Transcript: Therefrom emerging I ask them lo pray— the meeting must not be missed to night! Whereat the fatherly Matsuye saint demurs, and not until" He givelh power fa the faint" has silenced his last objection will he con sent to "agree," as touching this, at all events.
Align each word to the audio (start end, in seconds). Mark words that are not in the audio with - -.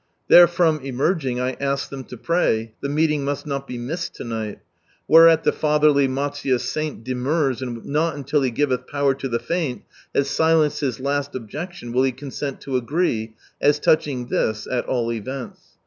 Therefrom 0.29 0.79
emerging 0.81 1.39
I 1.39 1.51
ask 1.59 1.89
them 1.91 2.03
lo 2.11 2.17
pray— 2.17 2.71
the 2.81 2.89
meeting 2.89 3.23
must 3.23 3.45
not 3.45 3.67
be 3.67 3.77
missed 3.77 4.15
to 4.15 4.23
night! 4.23 4.57
Whereat 5.07 5.43
the 5.43 5.51
fatherly 5.51 6.07
Matsuye 6.07 6.59
saint 6.59 7.03
demurs, 7.03 7.61
and 7.61 7.85
not 7.85 8.15
until" 8.15 8.41
He 8.41 8.51
givelh 8.51 8.87
power 8.87 9.13
fa 9.13 9.27
the 9.29 9.37
faint" 9.37 9.83
has 10.15 10.27
silenced 10.27 10.79
his 10.79 10.99
last 10.99 11.35
objection 11.35 11.93
will 11.93 12.01
he 12.01 12.11
con 12.13 12.31
sent 12.31 12.61
to 12.61 12.77
"agree," 12.77 13.35
as 13.61 13.77
touching 13.77 14.29
this, 14.29 14.65
at 14.65 14.85
all 14.85 15.13
events. 15.13 15.59